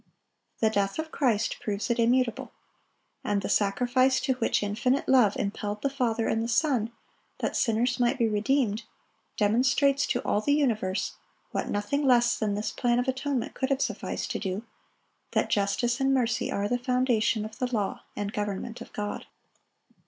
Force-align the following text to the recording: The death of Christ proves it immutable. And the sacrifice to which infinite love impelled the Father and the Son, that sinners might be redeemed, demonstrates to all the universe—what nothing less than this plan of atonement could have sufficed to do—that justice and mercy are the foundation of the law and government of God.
The 0.61 0.71
death 0.71 0.97
of 0.97 1.11
Christ 1.11 1.57
proves 1.59 1.91
it 1.91 1.99
immutable. 1.99 2.51
And 3.23 3.43
the 3.43 3.47
sacrifice 3.49 4.19
to 4.21 4.33
which 4.33 4.63
infinite 4.63 5.07
love 5.07 5.37
impelled 5.37 5.83
the 5.83 5.91
Father 5.91 6.27
and 6.27 6.41
the 6.43 6.47
Son, 6.47 6.91
that 7.37 7.55
sinners 7.55 7.99
might 7.99 8.17
be 8.17 8.27
redeemed, 8.27 8.81
demonstrates 9.37 10.07
to 10.07 10.19
all 10.25 10.41
the 10.41 10.55
universe—what 10.55 11.69
nothing 11.69 12.03
less 12.03 12.39
than 12.39 12.55
this 12.55 12.71
plan 12.71 12.97
of 12.97 13.07
atonement 13.07 13.53
could 13.53 13.69
have 13.69 13.79
sufficed 13.79 14.31
to 14.31 14.39
do—that 14.39 15.51
justice 15.51 15.99
and 15.99 16.15
mercy 16.15 16.51
are 16.51 16.67
the 16.67 16.79
foundation 16.79 17.45
of 17.45 17.59
the 17.59 17.67
law 17.71 18.01
and 18.15 18.33
government 18.33 18.81
of 18.81 18.91
God. 18.93 19.27